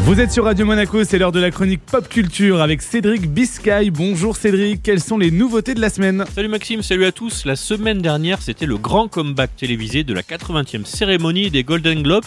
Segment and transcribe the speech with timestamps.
[0.00, 3.90] Vous êtes sur Radio Monaco, c'est l'heure de la chronique pop culture avec Cédric Biscay.
[3.90, 7.46] Bonjour Cédric, quelles sont les nouveautés de la semaine Salut Maxime, salut à tous.
[7.46, 12.24] La semaine dernière, c'était le grand comeback télévisé de la 80e cérémonie des Golden Globes,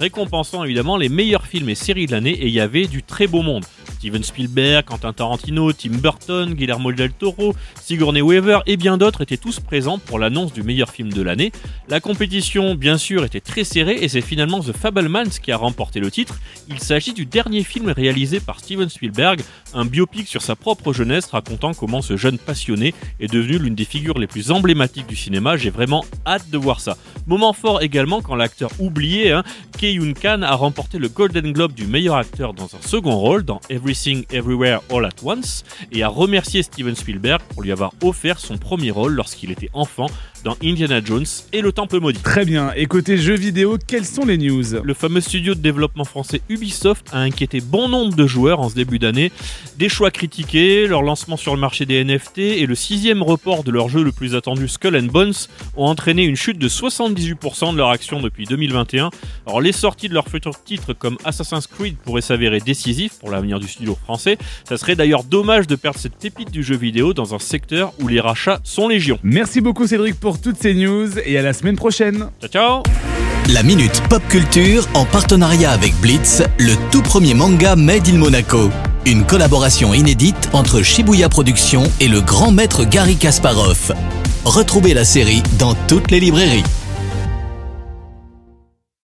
[0.00, 3.28] récompensant évidemment les meilleurs films et séries de l'année et il y avait du très
[3.28, 3.64] beau monde.
[4.00, 9.36] Steven Spielberg, Quentin Tarantino, Tim Burton, Guillermo del Toro, Sigourney Weaver et bien d'autres étaient
[9.36, 11.52] tous présents pour l'annonce du meilleur film de l'année.
[11.86, 16.00] La compétition, bien sûr, était très serrée et c'est finalement The Fablemans qui a remporté
[16.00, 16.40] le titre.
[16.66, 19.42] Il s'agit du dernier film réalisé par Steven Spielberg,
[19.74, 23.84] un biopic sur sa propre jeunesse racontant comment ce jeune passionné est devenu l'une des
[23.84, 25.58] figures les plus emblématiques du cinéma.
[25.58, 26.96] J'ai vraiment hâte de voir ça.
[27.26, 29.38] Moment fort également quand l'acteur oublié,
[29.76, 33.60] Kei Khan, a remporté le Golden Globe du meilleur acteur dans un second rôle dans
[33.90, 38.56] Everything Everywhere All at Once et a remercié Steven Spielberg pour lui avoir offert son
[38.56, 40.06] premier rôle lorsqu'il était enfant
[40.44, 42.22] dans Indiana Jones et le Temple Maudit.
[42.22, 44.64] Très bien, et côté jeux vidéo, quelles sont les news?
[44.82, 48.74] Le fameux studio de développement français Ubisoft a inquiété bon nombre de joueurs en ce
[48.74, 49.32] début d'année.
[49.76, 53.70] Des choix critiqués, leur lancement sur le marché des NFT et le sixième report de
[53.70, 55.34] leur jeu le plus attendu Skull and Bones
[55.76, 59.10] ont entraîné une chute de 78% de leur action depuis 2021.
[59.46, 63.58] Alors les sorties de leurs futurs titres comme Assassin's Creed pourraient s'avérer décisifs pour l'avenir
[63.58, 64.38] du studio français.
[64.68, 68.08] Ça serait d'ailleurs dommage de perdre cette pépite du jeu vidéo dans un secteur où
[68.08, 69.18] les rachats sont légion.
[69.22, 72.28] Merci beaucoup Cédric pour toutes ces news et à la semaine prochaine.
[72.40, 72.82] Ciao ciao
[73.48, 78.70] La Minute Pop Culture en partenariat avec Blitz, le tout premier manga Made in Monaco.
[79.06, 83.92] Une collaboration inédite entre Shibuya Productions et le grand maître Gary Kasparov.
[84.44, 86.64] Retrouvez la série dans toutes les librairies.